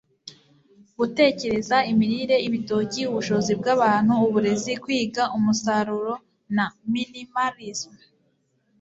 [0.97, 6.13] gutekereza, imirire, ibitoki, ubushobozi bwabantu, uburezi, kwiga, umusaruro
[6.55, 7.91] na minimalism.